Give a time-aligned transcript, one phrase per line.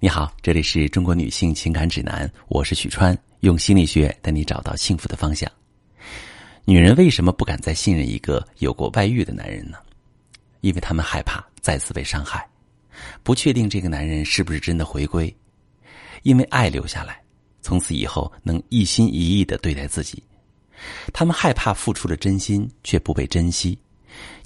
[0.00, 5.50] 你好，这里是中国女性情感指南，我是许川，用心理学带你找到幸福的方向。
[6.64, 9.78] 女人为什么不敢再信任一个有过外遇的男人呢？
[10.60, 12.48] 因为他们害怕再次被伤害，
[13.24, 15.34] 不确定这个男人是不是真的回归，
[16.22, 17.20] 因为爱留下来，
[17.60, 20.22] 从此以后能一心一意的对待自己。
[21.12, 23.76] 他们害怕付出了真心却不被珍惜，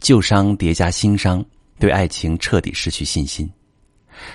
[0.00, 1.44] 旧伤叠加新伤，
[1.78, 3.46] 对爱情彻底失去信心。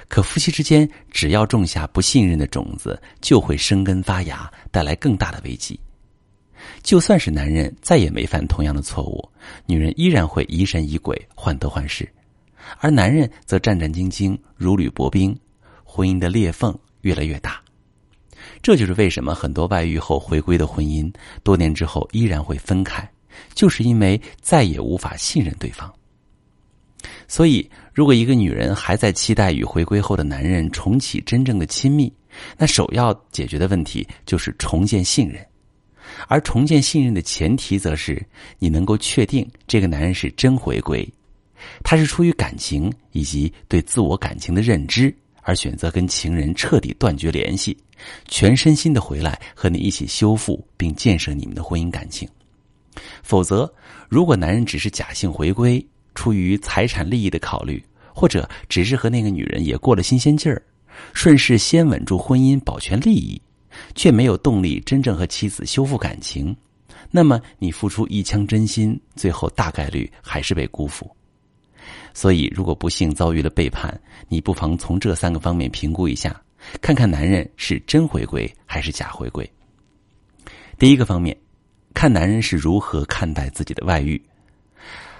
[0.08, 5.80] 可夫妻之间，只要种下不信任的种子，就会生根发芽，带来更大的危机。
[6.82, 9.30] 就算是男人再也没犯同样的错误，
[9.66, 12.08] 女人依然会疑神疑鬼、患得患失，
[12.80, 15.38] 而男人则战战兢兢、如履薄冰，
[15.84, 17.62] 婚姻的裂缝越来越大。
[18.62, 21.14] 这就是为什么很多外遇后回归的婚姻，
[21.44, 23.08] 多年之后依然会分开，
[23.54, 25.94] 就是因为再也无法信任对方。
[27.28, 32.14] 所以，如果一个女人还在期待与回归后的男人重启真正的亲密，
[32.56, 35.44] 那首要解决的问题就是重建信任。
[36.28, 38.24] 而重建信任的前提，则是
[38.60, 41.12] 你能够确定这个男人是真回归，
[41.84, 47.76] 他是出于感情以及对自我感情的认知而选择跟情人彻底断绝联系，
[48.28, 52.30] 全身心的回来和你一起修复并建设你们的婚姻感情。
[53.24, 53.68] 否则，
[54.08, 55.84] 如果男人只是假性回归，
[56.14, 57.84] 出于财产利益的考虑，
[58.18, 60.60] 或者只是和那个女人也过了新鲜劲儿，
[61.14, 63.40] 顺势先稳住婚姻，保全利益，
[63.94, 66.58] 却没有动力真正和妻子修复感情，
[67.12, 71.08] 那么你付出一腔真心，最后大概率还是被辜负。
[72.12, 73.96] 所以，如果不幸遭遇了背叛，
[74.28, 76.42] 你不妨从这三个方面评估一下，
[76.82, 79.48] 看看男人是真回归还是假回归。
[80.80, 81.38] 第一个方面，
[81.94, 84.20] 看男人是如何看待自己的外遇。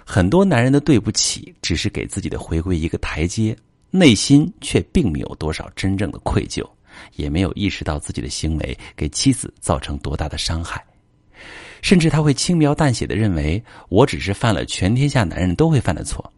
[0.10, 3.54] 很多男人的对不起，只是给自己的回归一个台阶，
[3.92, 6.66] 内心却并没有多少真正的愧疚，
[7.18, 10.82] 也没有意识到自己的行为给妻子造成多大的伤害，
[11.82, 16.32] 甚至他会轻描淡写的认为我只是犯了全天下男人都会犯的错。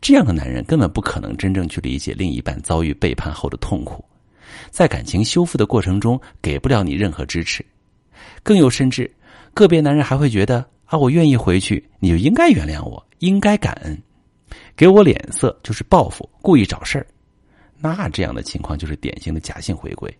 [0.00, 4.04] 这样的男人根本不可能真正去理解另一半遭遇背叛后的痛苦，
[4.72, 7.64] 在感情修复的过程中给不了你任何支持，
[8.42, 9.08] 更有甚至，
[9.54, 10.66] 个别男人还会觉得。
[10.90, 13.96] 啊，我愿意回去，你就应该原谅我，应该感恩，
[14.76, 17.06] 给我脸色就是报复，故意找事儿。
[17.78, 20.12] 那这样的情况就是典型的假性回归，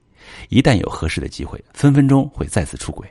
[0.48, 3.04] 一旦有合适的机会，分分钟会再次出轨。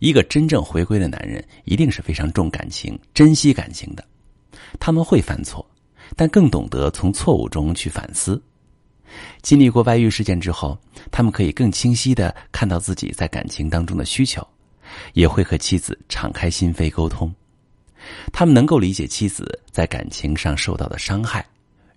[0.00, 4.02] 一个真正回归的男人，一定是非常重感情、珍惜感情的。
[4.80, 5.64] 他们会犯错，
[6.16, 8.42] 但更懂得从错误中去反思。
[9.42, 10.78] 经历过外遇事件之后，
[11.10, 14.44] 他们可以更清晰的看到自己在感情当中的需求。
[15.12, 17.32] 也会和妻子敞开心扉沟通，
[18.32, 21.46] 他们能够理解妻子在感情上受到的伤害，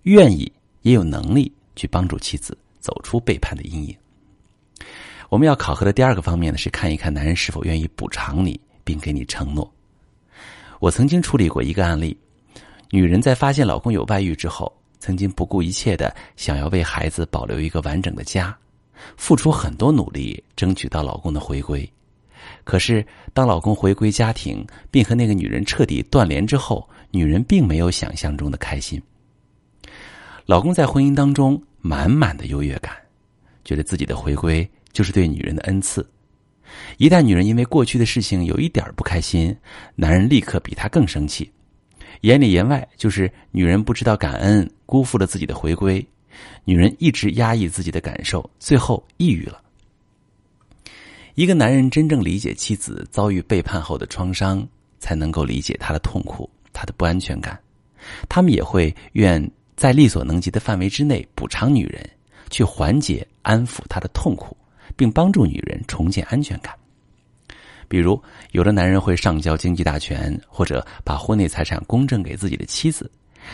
[0.02, 0.50] 愿意
[0.82, 3.96] 也有能力去帮助妻子走出背叛的阴影。
[5.28, 9.70] 我们要考核的第二个方面呢，是看一看男人是否愿意补偿你，并给你承诺。
[10.80, 12.16] 我曾经处理过一个案例，
[12.90, 18.56] 女人在发现老公有外遇之后，曾经不顾一切的想要为孩子保留一个完整的家，
[19.16, 21.86] 付出很多努力，争取到老公的回归。
[22.64, 29.00] 可是，当老公回归家庭，并和那个女人彻底断联之后，女人并没有想象中的开心。
[30.46, 32.94] 老公在婚姻当中满满的优越感，
[33.64, 36.06] 觉得自己的回归就是对女人的恩赐。
[36.98, 39.56] 一旦女人因为过去的事情有一点不开心，
[39.94, 41.50] 男人立刻比她更生气，
[42.20, 46.06] 言里言外就是女人不知道感恩，辜负了自己的回归。
[46.64, 49.60] 女人一直压抑自己的感受，最后抑郁了。
[51.38, 54.66] 一个男人真正理解妻子遭遇背叛后的创伤，
[54.98, 57.56] 才能够理解他的痛苦、他的不安全感。
[58.28, 62.10] 他们也会愿在力所能及的范围之内补偿女人，
[62.50, 64.56] 去缓解、安抚她的痛苦，
[64.96, 66.74] 并帮助女人重建安全感。
[67.86, 73.08] 比如，有的男人会上交经济大权，或者把婚内财产公证给自己的妻子，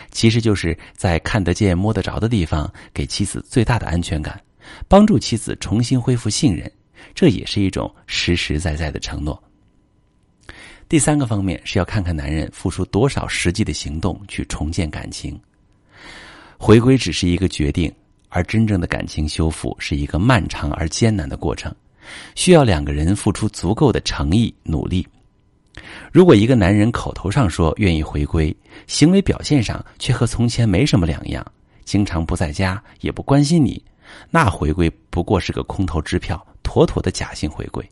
[0.09, 4.41] 其实就是在看得见、摸得着的地方给妻子最大的安全感，
[4.87, 6.71] 帮助妻子重新恢复信任。
[7.13, 9.41] 这也是一种实实在在的承诺。
[10.87, 15.39] 第三个方面是要看看男人付出多少实际的行动去重建感情。
[16.57, 17.93] 回归只是一个决定，
[18.29, 21.73] 而真正的感情修复是一个漫长而艰难的过程，
[22.35, 25.05] 需要两个人付出足够的诚意努力。
[26.11, 28.55] 如果一个男人口头上说愿意回归，
[28.87, 31.45] 行为表现上却和从前没什么两样，
[31.83, 33.83] 经常不在家也不关心你，
[34.29, 36.45] 那回归不过是个空头支票。
[36.65, 37.87] 妥妥的假性回归。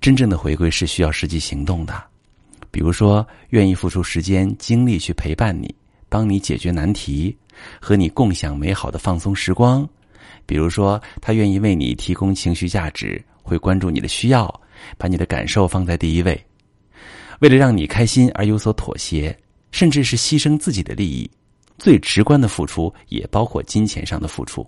[0.00, 2.02] 真正的回归是需要实际行动的，
[2.70, 5.72] 比如说愿意付出时间精力去陪伴你，
[6.08, 7.36] 帮你解决难题，
[7.78, 9.88] 和你共享美好的放松时光。
[10.46, 14.60] 比如说，他愿意为你提供情绪价值，会关注你的需要，
[14.98, 16.42] 把你的感受放在第一位。
[17.38, 19.36] 为了让你开心而有所妥协，
[19.70, 21.30] 甚至是牺牲自己的利益。
[21.78, 24.66] 最直观的付出也包括金钱上的付出。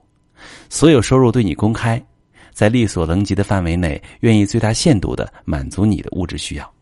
[0.69, 2.01] 所有收入对你公开，
[2.55, 6.73] 在力所能及的范围内，愿意最大限度的满足你的物质需要。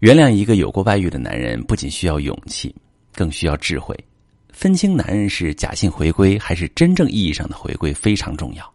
[0.00, 2.74] 原谅一个有过外遇的男人，不仅需要勇气，
[3.14, 3.94] 更需要智慧。
[4.50, 8.74] 分清男人是假性回归还是真正意义上的回归非常重要。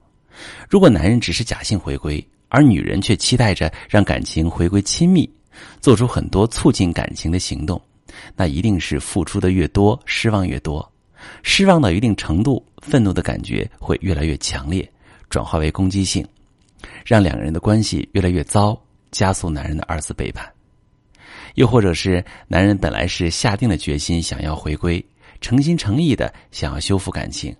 [0.70, 5.28] 如果男人只是假性回归，而女人却期待着让感情回归亲密，
[5.82, 7.82] 做出很多促进感情的行动，
[8.36, 10.88] 那一定是付出的越多，失望越多。
[11.44, 14.90] 失望到一定程度，愤怒的感觉会越来越强烈，
[15.30, 16.26] 转化为攻击性，
[17.06, 18.80] 让两个人的关系越来越糟，
[19.12, 20.48] 加速男人的二次背叛。
[21.56, 25.04] 又或者是男人本来是下定了决心想要回归，
[25.40, 27.56] 诚心诚意的想要修复感情，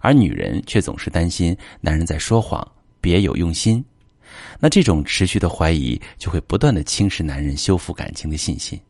[0.00, 2.66] 而女人却总是担心男人在说谎，
[3.00, 3.84] 别有用心。
[4.60, 8.80] 那这种持续的怀疑就会不断的侵蚀男人修复感情的信心。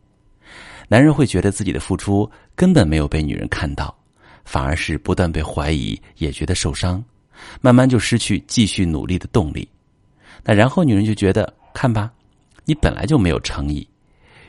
[0.86, 3.96] 男人会觉得自己的付出根本没有被女人看到。
[4.44, 7.02] 反而是不断被怀疑，也觉得受伤，
[7.60, 9.68] 慢慢就失去继续努力的动力。
[10.44, 12.10] 那然后女人就觉得，看吧，
[12.64, 13.86] 你本来就没有诚意，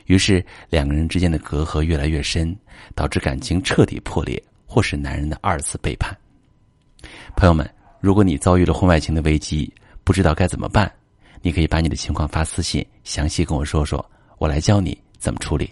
[0.06, 2.56] 于是两个人之间的隔阂越来越深，
[2.94, 6.16] 导致感情彻底破裂，或是男人的二次背叛。
[7.36, 7.68] 朋友们，
[8.00, 10.92] 如果你遭遇了婚外情的危机，不知道该怎么办，
[11.42, 14.04] 你可以把你的情况发私信，详细跟我说说，
[14.38, 15.70] 我来教你怎么处理。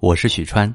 [0.00, 0.74] 我是许川。